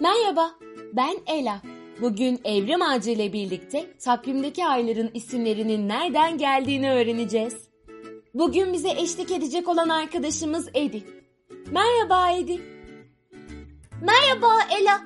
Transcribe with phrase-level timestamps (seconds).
[0.00, 0.50] Merhaba,
[0.92, 1.62] ben Ela.
[2.00, 7.54] Bugün Evrim Ağacı ile birlikte takvimdeki ayların isimlerinin nereden geldiğini öğreneceğiz.
[8.34, 11.04] Bugün bize eşlik edecek olan arkadaşımız Edi.
[11.70, 12.60] Merhaba Edi.
[14.02, 15.02] Merhaba Ela.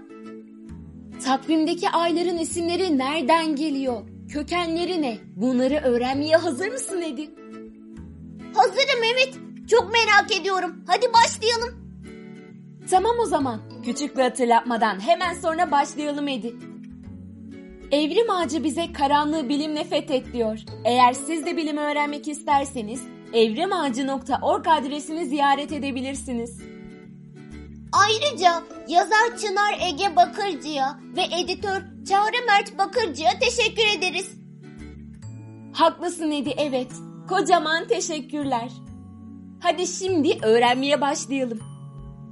[1.25, 4.03] Takvimdeki ayların isimleri nereden geliyor?
[4.33, 5.19] Kökenleri ne?
[5.37, 7.31] Bunları öğrenmeye hazır mısın Edi?
[8.55, 9.35] Hazırım evet.
[9.71, 10.85] Çok merak ediyorum.
[10.87, 11.88] Hadi başlayalım.
[12.91, 13.61] Tamam o zaman.
[13.85, 16.57] Küçük bir hatırlatmadan hemen sonra başlayalım Edi.
[17.93, 20.59] Evrim Ağacı bize karanlığı bilimle fethet diyor.
[20.85, 26.61] Eğer siz de bilimi öğrenmek isterseniz evrimağacı.org adresini ziyaret edebilirsiniz.
[27.93, 34.31] Ayrıca yazar Çınar Ege Bakırcı'ya ve editör Çağrı Mert Bakırcı'ya teşekkür ederiz.
[35.73, 36.93] Haklısın Edi evet.
[37.29, 38.69] Kocaman teşekkürler.
[39.61, 41.78] Hadi şimdi öğrenmeye başlayalım.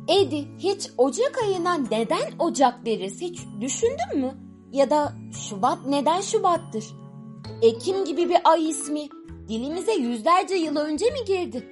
[0.08, 4.34] Edi hiç Ocak ayına neden Ocak deriz hiç düşündün mü?
[4.72, 5.12] Ya da
[5.48, 6.84] Şubat neden Şubat'tır?
[7.62, 9.08] Ekim gibi bir ay ismi
[9.48, 11.66] dilimize yüzlerce yıl önce mi girdi?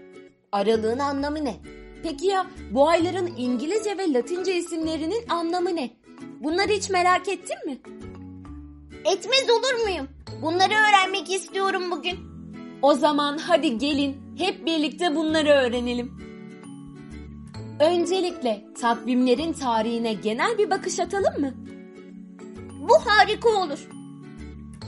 [0.53, 1.57] Aralığın anlamı ne?
[2.03, 5.91] Peki ya bu ayların İngilizce ve Latince isimlerinin anlamı ne?
[6.41, 7.79] Bunları hiç merak ettin mi?
[9.05, 10.09] Etmez olur muyum?
[10.43, 12.19] Bunları öğrenmek istiyorum bugün.
[12.83, 16.23] O zaman hadi gelin hep birlikte bunları öğrenelim.
[17.85, 21.55] Öncelikle takvimlerin tarihine genel bir bakış atalım mı?
[22.89, 23.89] Bu harika olur.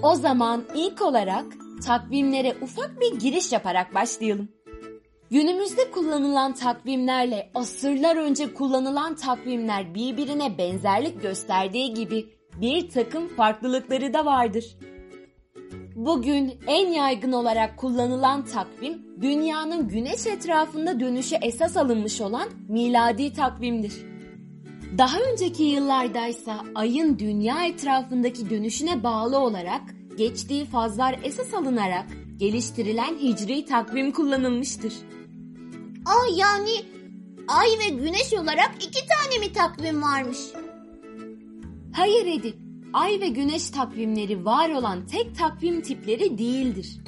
[0.02, 1.44] O zaman ilk olarak
[1.86, 4.48] takvimlere ufak bir giriş yaparak başlayalım.
[5.30, 12.26] Günümüzde kullanılan takvimlerle asırlar önce kullanılan takvimler birbirine benzerlik gösterdiği gibi
[12.60, 14.76] bir takım farklılıkları da vardır.
[15.96, 23.92] Bugün en yaygın olarak kullanılan takvim dünyanın güneş etrafında dönüşe esas alınmış olan miladi takvimdir.
[24.98, 29.82] Daha önceki yıllardaysa ayın dünya etrafındaki dönüşüne bağlı olarak
[30.18, 32.06] geçtiği fazlar esas alınarak
[32.36, 34.92] geliştirilen hicri takvim kullanılmıştır.
[36.06, 36.70] Aa yani
[37.48, 40.38] ay ve güneş olarak iki tane mi takvim varmış?
[41.92, 42.54] Hayır Edi,
[42.92, 46.98] ay ve güneş takvimleri var olan tek takvim tipleri değildir.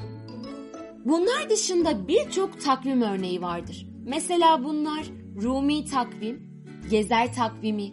[1.05, 3.87] Bunlar dışında birçok takvim örneği vardır.
[4.05, 5.05] Mesela bunlar
[5.43, 7.93] Rumi takvim, Gezer takvimi,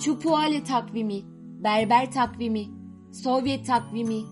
[0.00, 1.22] Çupuale takvimi,
[1.64, 2.66] Berber takvimi,
[3.12, 4.22] Sovyet takvimi,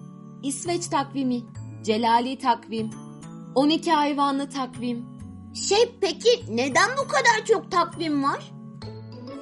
[0.43, 1.41] İsveç takvimi,
[1.83, 2.91] Celali takvim,
[3.55, 5.06] 12 hayvanlı takvim.
[5.55, 8.53] Şey peki neden bu kadar çok takvim var?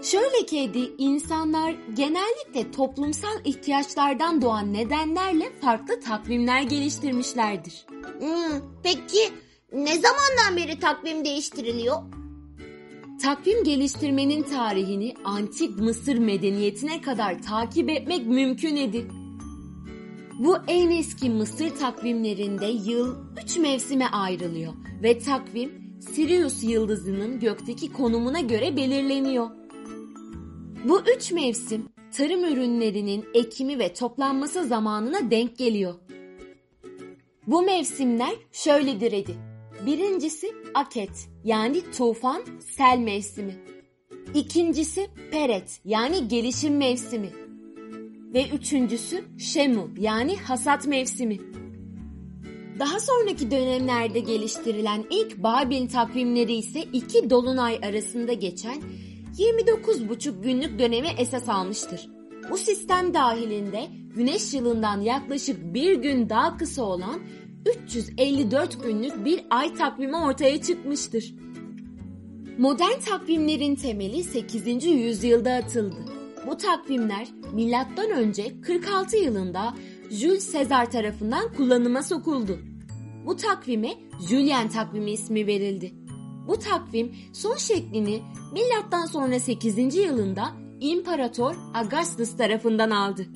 [0.02, 7.86] Şöyle ki Edi, insanlar genellikle toplumsal ihtiyaçlardan doğan nedenlerle farklı takvimler geliştirmişlerdir.
[8.18, 9.32] Hmm, peki
[9.72, 11.96] ne zamandan beri takvim değiştiriliyor?
[13.22, 19.06] Takvim geliştirmenin tarihini antik Mısır medeniyetine kadar takip etmek mümkün Edi.
[20.38, 24.72] Bu en eski Mısır takvimlerinde yıl üç mevsime ayrılıyor
[25.02, 29.50] ve takvim Sirius yıldızının gökteki konumuna göre belirleniyor.
[30.84, 35.94] Bu üç mevsim tarım ürünlerinin ekimi ve toplanması zamanına denk geliyor.
[37.46, 39.34] Bu mevsimler şöyledir Edi.
[39.86, 42.42] Birincisi Aket yani tufan
[42.76, 43.56] sel mevsimi.
[44.34, 47.30] İkincisi Peret yani gelişim mevsimi.
[48.34, 51.38] Ve üçüncüsü Şemu yani hasat mevsimi.
[52.78, 58.82] Daha sonraki dönemlerde geliştirilen ilk Babil takvimleri ise iki dolunay arasında geçen
[59.38, 62.08] 29,5 günlük dönemi esas almıştır.
[62.50, 67.20] Bu sistem dahilinde güneş yılından yaklaşık bir gün daha kısa olan
[67.84, 71.34] 354 günlük bir ay takvimi ortaya çıkmıştır.
[72.58, 74.84] Modern takvimlerin temeli 8.
[74.84, 75.96] yüzyılda atıldı.
[76.46, 79.74] Bu takvimler milattan önce 46 yılında
[80.10, 82.58] Jules Caesar tarafından kullanıma sokuldu.
[83.26, 83.94] Bu takvime
[84.28, 86.07] Julian takvimi ismi verildi.
[86.48, 88.22] Bu takvim son şeklini
[88.52, 89.94] milattan sonra 8.
[89.94, 93.26] yılında İmparator Augustus tarafından aldı.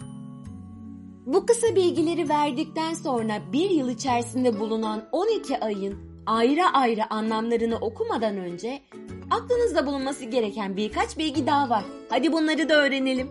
[1.26, 5.94] Bu kısa bilgileri verdikten sonra bir yıl içerisinde bulunan 12 ayın
[6.26, 8.82] ayrı ayrı anlamlarını okumadan önce
[9.30, 11.84] aklınızda bulunması gereken birkaç bilgi daha var.
[12.10, 13.30] Hadi bunları da öğrenelim.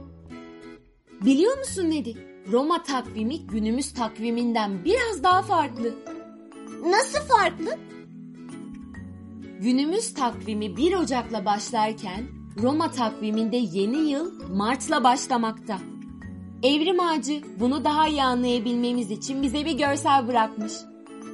[1.26, 2.18] Biliyor musun Nedi?
[2.52, 5.94] Roma takvimi günümüz takviminden biraz daha farklı.
[6.86, 7.78] Nasıl farklı?
[9.62, 12.28] Günümüz takvimi 1 Ocak'la başlarken
[12.62, 15.78] Roma takviminde yeni yıl Mart'la başlamakta.
[16.64, 20.74] Evrim Ağacı bunu daha iyi anlayabilmemiz için bize bir görsel bırakmış.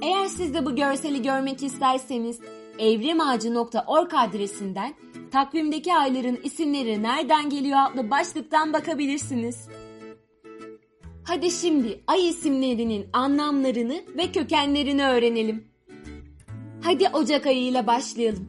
[0.02, 2.40] Eğer siz de bu görseli görmek isterseniz
[2.80, 4.94] evrimağacı.org adresinden
[5.32, 9.70] takvimdeki ayların isimleri nereden geliyor adlı başlıktan bakabilirsiniz.
[11.24, 15.77] Hadi şimdi ay isimlerinin anlamlarını ve kökenlerini öğrenelim.
[16.88, 18.48] Hadi Ocak ayıyla başlayalım.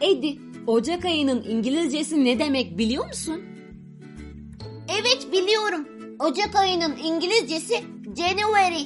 [0.00, 3.40] Edi, Ocak ayının İngilizcesi ne demek biliyor musun?
[5.00, 5.88] Evet biliyorum.
[6.18, 7.74] Ocak ayının İngilizcesi
[8.16, 8.84] January.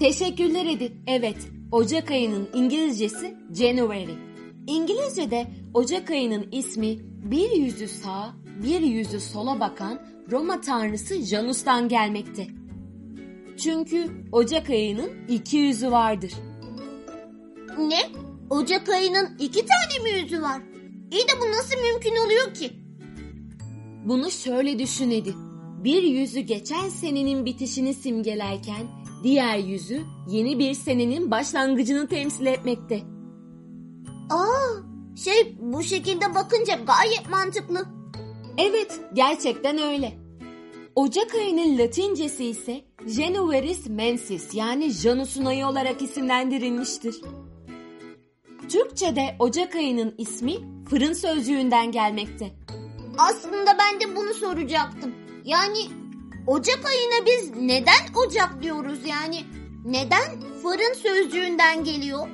[0.00, 0.92] Teşekkürler Edi.
[1.06, 1.36] Evet,
[1.72, 4.14] Ocak ayının İngilizcesi January.
[4.66, 6.98] İngilizce'de Ocak ayının ismi
[7.30, 12.46] bir yüzü sağa, bir yüzü sola bakan Roma tanrısı Janus'tan gelmekte.
[13.58, 16.32] Çünkü Ocak ayının iki yüzü vardır.
[17.78, 18.00] Ne?
[18.50, 20.62] Ocak ayının iki tane mi yüzü var?
[21.10, 22.72] İyi de bu nasıl mümkün oluyor ki?
[24.04, 25.34] Bunu şöyle düşün Edi.
[25.84, 28.86] Bir yüzü geçen senenin bitişini simgelerken
[29.22, 33.02] diğer yüzü yeni bir senenin başlangıcını temsil etmekte.
[34.30, 34.82] Aa,
[35.24, 37.86] şey bu şekilde bakınca gayet mantıklı.
[38.58, 40.12] Evet, gerçekten öyle.
[40.94, 47.20] Ocak ayının latincesi ise Januaris mensis yani Janus'un ayı olarak isimlendirilmiştir.
[48.68, 50.54] Türkçe'de Ocak ayının ismi
[50.90, 52.50] fırın sözcüğünden gelmekte.
[53.18, 55.14] Aslında ben de bunu soracaktım.
[55.44, 55.78] Yani
[56.46, 59.40] Ocak ayına biz neden Ocak diyoruz yani?
[59.84, 62.28] Neden fırın sözcüğünden geliyor?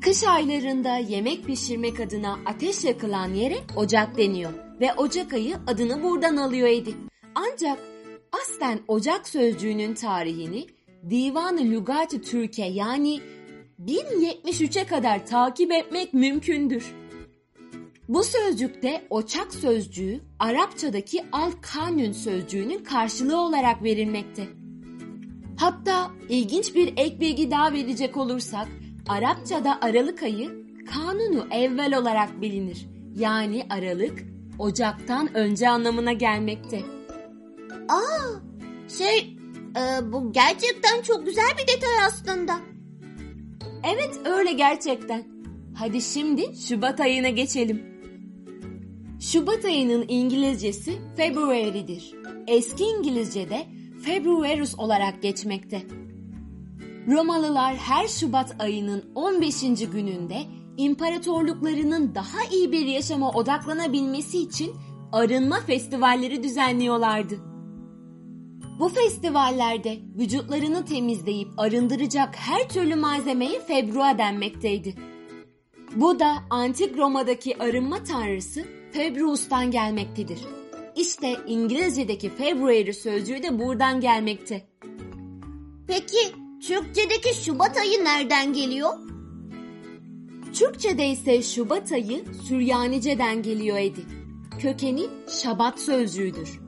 [0.00, 6.36] Kış aylarında yemek pişirmek adına ateş yakılan yere ocak deniyor ve Ocak ayı adını buradan
[6.36, 6.94] alıyor Edi.
[7.34, 7.78] Ancak
[8.32, 10.66] aslen Ocak sözcüğünün tarihini
[11.10, 13.20] Divan-ı Lugati Türkiye yani
[13.88, 16.94] 1073'e kadar takip etmek mümkündür.
[18.08, 24.48] Bu sözcükte oçak sözcüğü Arapçadaki al-kanun sözcüğünün karşılığı olarak verilmekte.
[25.60, 28.68] Hatta ilginç bir ek bilgi daha verecek olursak
[29.08, 32.88] Arapçada Aralık ayı kanunu evvel olarak bilinir.
[33.16, 34.24] Yani Aralık
[34.58, 36.82] Ocak'tan önce anlamına gelmekte.
[37.88, 38.40] Aa,
[38.98, 39.36] şey
[39.76, 42.77] e, bu gerçekten çok güzel bir detay aslında.
[43.84, 45.24] Evet öyle gerçekten.
[45.74, 47.82] Hadi şimdi Şubat ayına geçelim.
[49.20, 52.14] Şubat ayının İngilizcesi February'dir.
[52.46, 53.66] Eski İngilizce'de
[54.04, 55.82] Februarus olarak geçmekte.
[57.08, 59.60] Romalılar her Şubat ayının 15.
[59.92, 60.42] gününde
[60.76, 64.72] imparatorluklarının daha iyi bir yaşama odaklanabilmesi için
[65.12, 67.47] arınma festivalleri düzenliyorlardı.
[68.78, 74.94] Bu festivallerde vücutlarını temizleyip arındıracak her türlü malzemeye Februa denmekteydi.
[75.94, 80.38] Bu da antik Roma'daki arınma tanrısı Februus'tan gelmektedir.
[80.96, 84.68] İşte İngilizce'deki February sözcüğü de buradan gelmekte.
[85.86, 86.18] Peki
[86.62, 88.90] Türkçedeki Şubat ayı nereden geliyor?
[90.52, 94.00] Türkçe'de ise Şubat ayı Süryanice'den geliyor Edi.
[94.58, 95.06] Kökeni
[95.42, 96.67] Şabat sözcüğüdür.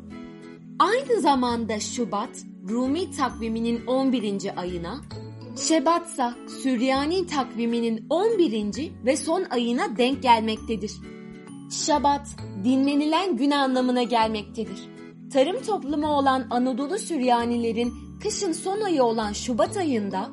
[0.81, 2.31] Aynı zamanda Şubat,
[2.69, 4.61] Rumi takviminin 11.
[4.61, 5.01] ayına,
[5.57, 8.93] Şebatsa Süryani takviminin 11.
[9.05, 10.93] ve son ayına denk gelmektedir.
[11.87, 12.29] Şabat,
[12.65, 14.79] dinlenilen gün anlamına gelmektedir.
[15.33, 17.93] Tarım toplumu olan Anadolu Süryanilerin
[18.23, 20.31] kışın son ayı olan Şubat ayında,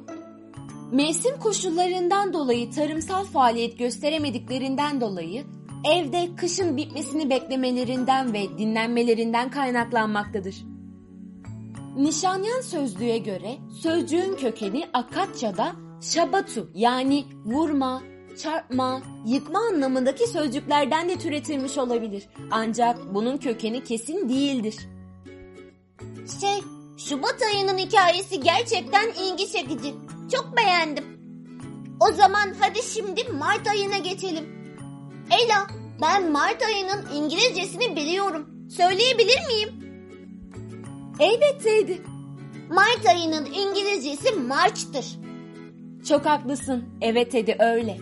[0.91, 5.45] mevsim koşullarından dolayı tarımsal faaliyet gösteremediklerinden dolayı
[5.83, 10.55] evde kışın bitmesini beklemelerinden ve dinlenmelerinden kaynaklanmaktadır.
[11.97, 18.01] Nişanyan sözlüğe göre sözcüğün kökeni Akatça'da şabatu yani vurma,
[18.43, 22.23] çarpma, yıkma anlamındaki sözcüklerden de türetilmiş olabilir.
[22.51, 24.75] Ancak bunun kökeni kesin değildir.
[26.41, 26.61] Şey,
[26.97, 29.93] Şubat ayının hikayesi gerçekten ilgi çekici.
[30.31, 31.05] Çok beğendim.
[31.99, 34.56] O zaman hadi şimdi Mart ayına geçelim.
[35.31, 35.67] Ela,
[36.01, 38.69] ben Mart ayının İngilizcesini biliyorum.
[38.69, 39.69] Söyleyebilir miyim?
[41.19, 42.01] Elbette Edi.
[42.69, 45.19] Mart ayının İngilizcesi March'tır.
[46.09, 46.83] Çok haklısın.
[47.01, 47.97] Evet Edi öyle.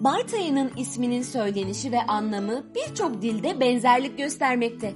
[0.00, 4.94] Mart ayının isminin söylenişi ve anlamı birçok dilde benzerlik göstermekte.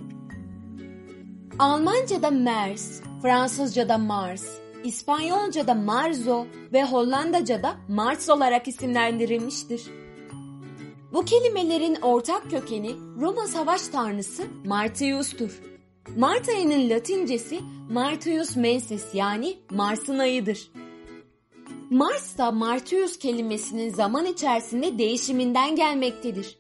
[1.59, 4.45] Almanca'da Mers, Fransızca'da Mars,
[4.85, 10.00] İspanyolca'da Marzo ve Hollandaca'da Mars olarak isimlendirilmiştir.
[11.13, 15.61] Bu kelimelerin ortak kökeni Roma savaş tanrısı Martius'tur.
[16.17, 20.71] Mart ayının latincesi Martius mensis yani Mars'ın ayıdır.
[21.91, 26.59] Mars da Martius kelimesinin zaman içerisinde değişiminden gelmektedir.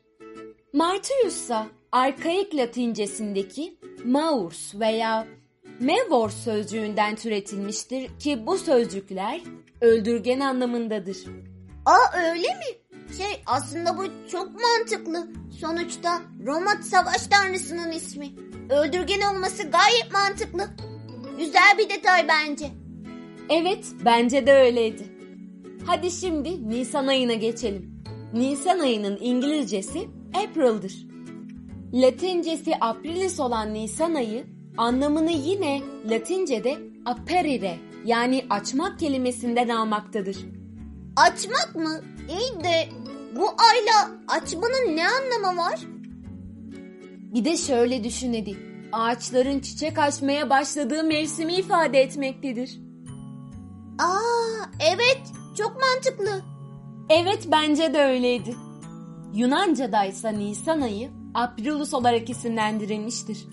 [0.72, 1.58] Martius ise
[1.92, 5.26] arkaik latincesindeki maurs veya
[5.80, 9.40] mevor sözcüğünden türetilmiştir ki bu sözcükler
[9.80, 11.18] öldürgen anlamındadır.
[11.86, 12.79] Aa öyle mi?
[13.16, 15.28] Şey aslında bu çok mantıklı.
[15.60, 18.28] Sonuçta Roma savaş tanrısının ismi.
[18.70, 20.68] Öldürgen olması gayet mantıklı.
[21.38, 22.66] Güzel bir detay bence.
[23.48, 25.02] Evet, bence de öyleydi.
[25.86, 28.04] Hadi şimdi Nisan ayına geçelim.
[28.32, 31.06] Nisan ayının İngilizcesi April'dır.
[31.92, 40.36] Latincesi Aprilis olan Nisan ayı anlamını yine Latince'de aperire yani açmak kelimesinden almaktadır.
[41.20, 42.00] Açmak mı?
[42.28, 42.88] İyi de
[43.36, 45.80] bu ayla açmanın ne anlamı var?
[47.34, 48.56] Bir de şöyle düşün Edi.
[48.92, 52.80] Ağaçların çiçek açmaya başladığı mevsimi ifade etmektedir.
[53.98, 55.20] Aa evet
[55.58, 56.42] çok mantıklı.
[57.08, 58.56] Evet bence de öyleydi.
[59.34, 63.46] Yunanca'da ise Nisan ayı Aprilus olarak isimlendirilmiştir.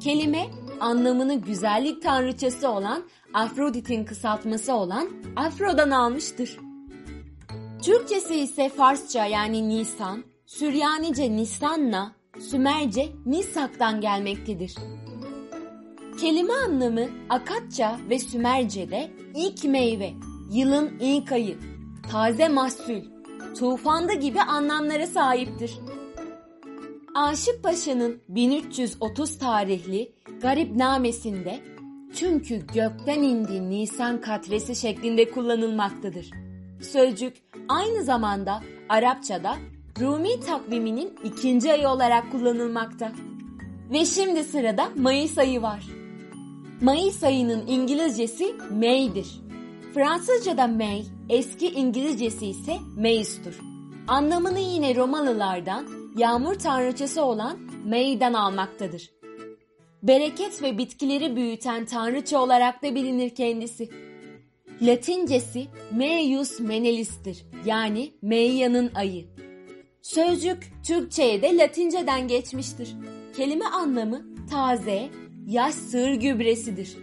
[0.00, 0.46] Kelime
[0.80, 3.02] anlamını güzellik tanrıçası olan
[3.34, 6.69] Afrodit'in kısaltması olan Afro'dan almıştır.
[7.82, 14.74] Türkçesi ise Farsça yani Nisan, Süryanice Nisanna, Sümerce Nisak'tan gelmektedir.
[16.20, 20.10] Kelime anlamı Akatça ve Sümerce'de ilk meyve,
[20.52, 21.58] yılın ilk ayı,
[22.10, 23.00] taze mahsul,
[23.58, 25.78] tufanda gibi anlamlara sahiptir.
[27.14, 31.60] Aşık Paşa'nın 1330 tarihli Garipnamesinde
[32.14, 36.30] çünkü gökten indi Nisan katresi şeklinde kullanılmaktadır.
[36.82, 37.36] Sözcük
[37.68, 39.56] aynı zamanda Arapçada
[40.00, 43.12] Rumi takviminin ikinci ayı olarak kullanılmakta.
[43.92, 45.84] Ve şimdi sırada Mayıs ayı var.
[46.80, 49.40] Mayıs ayının İngilizcesi May'dir.
[49.94, 53.60] Fransızca'da May, eski İngilizcesi ise Mayıs'tur.
[54.08, 59.10] Anlamını yine Romalılardan yağmur tanrıçası olan May'den almaktadır.
[60.02, 64.09] Bereket ve bitkileri büyüten tanrıça olarak da bilinir kendisi.
[64.82, 69.26] Latincesi Meius Menelis'tir yani Meia'nın ayı.
[70.02, 72.96] Sözcük Türkçe'ye de Latinceden geçmiştir.
[73.36, 75.08] Kelime anlamı taze,
[75.46, 76.96] yaş sığır gübresidir.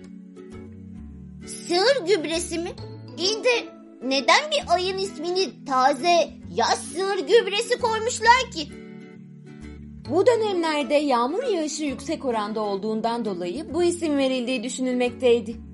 [1.47, 2.69] Sığır gübresi mi?
[3.17, 3.65] İyi de
[4.03, 8.67] neden bir ayın ismini taze yaş sığır gübresi koymuşlar ki?
[10.09, 15.66] Bu dönemlerde yağmur yağışı yüksek oranda olduğundan dolayı bu isim verildiği düşünülmekteydi.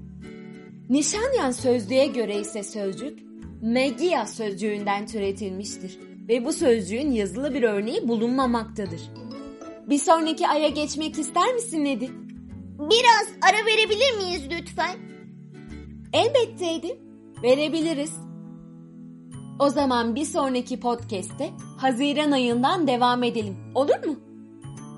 [0.89, 3.19] Nişanyan sözlüğe göre ise sözcük
[3.61, 9.01] Megia sözcüğünden türetilmiştir ve bu sözcüğün yazılı bir örneği bulunmamaktadır.
[9.89, 12.11] Bir sonraki aya geçmek ister misin Nedi?
[12.79, 14.95] Biraz ara verebilir miyiz lütfen?
[16.13, 17.01] Elbette Edi.
[17.43, 18.13] Verebiliriz.
[19.59, 23.57] O zaman bir sonraki podcast'te Haziran ayından devam edelim.
[23.75, 24.19] Olur mu?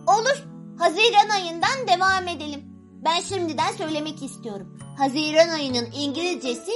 [0.07, 0.45] Olur.
[0.79, 2.61] Haziran ayından devam edelim.
[3.05, 4.74] Ben şimdiden söylemek istiyorum.
[4.97, 6.71] Haziran ayının İngilizcesi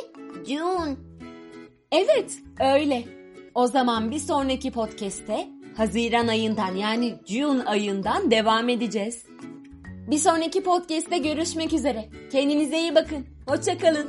[0.47, 0.95] June.
[1.91, 3.03] Evet, öyle.
[3.55, 5.47] O zaman bir sonraki podcast'te
[5.77, 9.25] Haziran ayından yani June ayından devam edeceğiz.
[10.11, 12.09] Bir sonraki podcast'te görüşmek üzere.
[12.31, 13.25] Kendinize iyi bakın.
[13.47, 14.07] Hoşçakalın.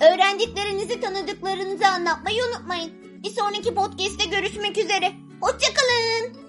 [0.00, 2.92] Öğrendiklerinizi tanıdıklarınızı anlatmayı unutmayın.
[3.24, 5.12] Bir sonraki podcast'te görüşmek üzere.
[5.40, 6.41] Hoşçakalın.